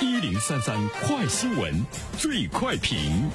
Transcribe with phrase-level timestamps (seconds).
[0.00, 1.84] 一零三三快新闻，
[2.16, 3.28] 最快评。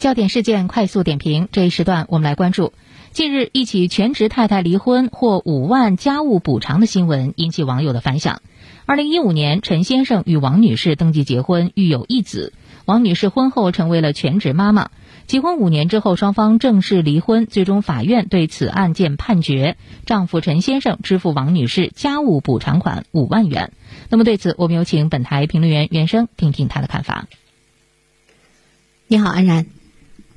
[0.00, 2.72] 焦点事件快速点评，这一时段我们来关注。
[3.12, 8.40] 近日，一起全职太太离婚获五万家务补偿的新闻引起网友的反响。
[8.86, 12.54] 二零一五年，陈先生与王女士登记结婚，育有一子。
[12.86, 14.90] 王女士婚后成为了全职妈妈。
[15.26, 17.44] 结婚五年之后，双方正式离婚。
[17.44, 23.70] 最终，法院对此案件判决，丈夫陈先生支付王女士家务补偿款五万元。
[24.08, 27.26] 那么，对此，我们有请本台评论员袁生听听他的看法。
[29.06, 29.66] 你好，安然。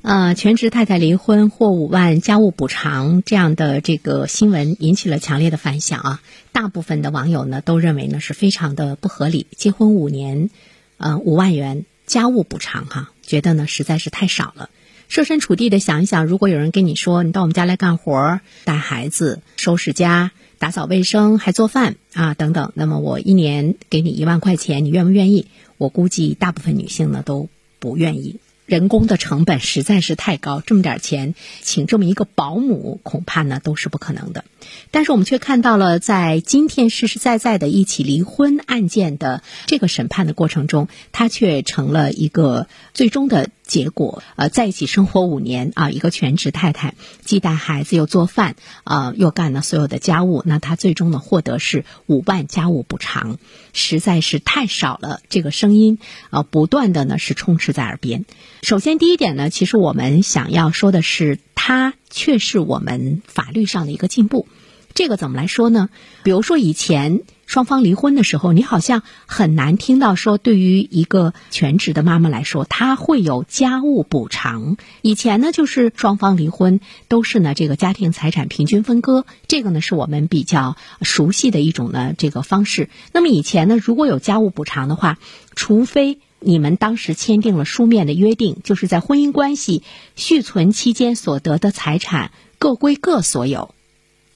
[0.04, 6.22] 呃，全职太太离婚获五万家务补偿这样的这个新闻引起了强烈的反响啊！
[6.52, 9.46] 大部分的网友呢都认为呢是非常的不合理。
[9.56, 10.50] 结婚五年，
[10.98, 14.68] 呃，五万元家务补偿哈，觉得呢实在是太少了。
[15.08, 25.46] 设身处地的想一想，如果有人跟你说你到我们家来干活、带孩子、收拾家、打扫卫生，还做饭啊等等，那么我一年给你一万块钱，你愿不愿意？
[25.78, 28.38] 我估计大部分女性呢都不愿意。
[28.66, 34.44] 人工的成本实在是太高，这么点钱请这么一个保姆，恐怕呢都是不可能的。
[34.90, 43.50] 但是我们却看到了，在今天实实在在的一起离婚案件的这个审判的过程中，他却成了一个最终的。
[43.66, 53.38] 结果，呃，在一起生活五年啊，一个全职太太，既带孩子又做饭，啊，又干了所有的家务，那她最终呢获得是五万家务补偿，
[53.72, 55.20] 实在是太少了。
[55.28, 55.98] 这个声音
[56.30, 58.26] 啊，不断的呢是充斥在耳边。
[58.62, 64.46] 首先，第一点呢，其实我们想要说的是，它却是我们法律上的一个进步。
[64.92, 65.88] 这个怎么来说呢？
[66.22, 74.76] 比如说以前双方离婚的时候，你好像很难听到说，对于一个全职的妈妈来说，她会有家务补偿。
[75.02, 82.88] 以前呢，就是双方离婚都是呢这个家庭财产平均分割，这个呢是我们比较熟悉的一种呢这个方式。
[83.12, 85.18] 那么以前呢，如果有家务补偿的话，
[85.54, 89.82] 除非你们当时签订了书面的约定，就是在婚姻关系
[90.16, 93.74] 续存期间所得的财产各归各所有。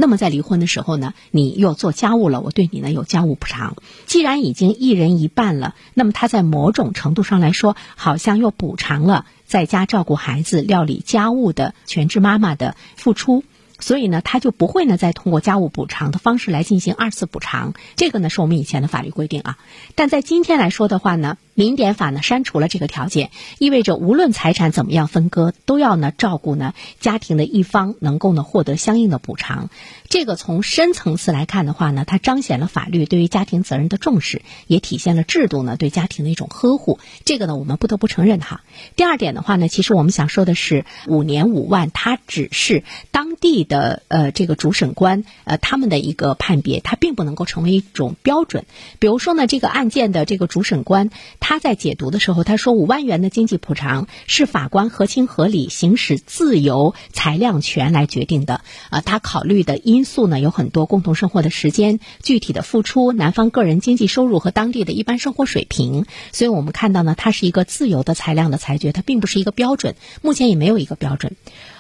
[0.00, 3.76] 那么在离婚的时候呢，你又做家务了，我对你呢有家务补偿。
[4.06, 13.42] 既然已经一人一半了，那么他在某种程度上来说，好像又补偿了在家照顾孩子、料理家务的全职妈妈的付出。
[13.81, 17.75] 所以呢，他就不会呢再通过家务补偿的方式来进行二次补偿。
[17.97, 19.58] 这个呢是我们以前的法律规定啊。
[19.97, 29.69] 但在今天来说的话呢，民典法呢删除了这个条件，意味着无论财产怎么样分割，都要呢照顾呢家庭的一方能够呢获得相应的补偿。
[30.08, 37.00] 这个从深层次来看的话呢，它彰显了法律对于家庭责任的重视，也体现了制度呢对家庭的一种呵护。
[37.24, 38.60] 这个呢我们不得不承认哈。
[38.94, 43.48] 第二点的话呢，其实我们想说的是，五年五万，它只是当地。
[43.69, 48.66] 的呃，这个主审官呃，他们的一个判别，它并不能够成为一种标准。
[48.98, 51.08] 比如说呢，这个案件的这个主审官
[51.40, 58.60] 他他在解读的时候，他说五万元的经济补偿是法官合情合理行使自由裁量权来决定的。
[58.91, 66.04] 啊，他考虑的因素呢有很多，共同生活的时间、具体的付出、男方个人经济收入和当地的一般生活水平。
[66.32, 71.34] 所以我们看到呢，它是一个自由的裁量的裁决，它并不是一个标准，目前也没有一个标准。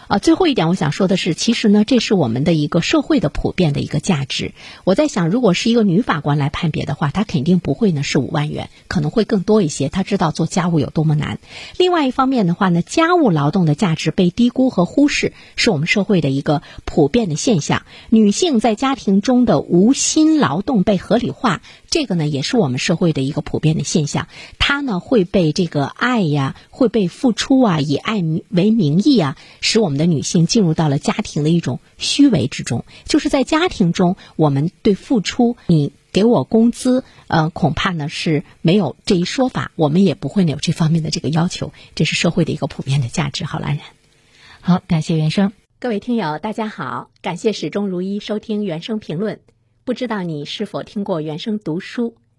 [0.08, 4.52] 啊，最后一点我想说的是，其实呢，这是我们的一个社会的普遍的一个价值。
[4.84, 9.90] 我在想，如果是一个女法官来判别的话，她肯定不会呢是五万元，可能会更多一些。
[9.90, 11.38] 她知道做家务有多么难。
[11.76, 17.82] 另外一方面的话呢，家务劳动的价值被低估和忽视，是我们社会的一个普遍的现象。
[18.08, 21.60] 女性在家庭中的无薪劳动被合理化。
[21.90, 24.28] 这个呢，也是我们社会的一个普遍的现象。
[24.68, 32.84] 它呢会被这个爱呀，会被付出啊，以爱为名义啊，使我们的女性进入到了家庭的一种虚伪之中。
[33.06, 41.72] 就是在家庭中，我们对付出，你给我工资，呃，恐怕呢是没有这一说法，我们也不会有这方面的这个要求。
[41.94, 43.46] 这是社会的一个普遍的价值。
[43.46, 43.80] 好，安然，
[44.60, 45.54] 好，感谢原生。
[45.78, 49.40] 各位听友，大家好，感谢始终如一收听原声评论。
[49.86, 52.16] 不知道你是否听过原声读书？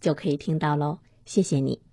[0.00, 0.98] 就可以听到喽。
[1.24, 1.85] 谢谢你。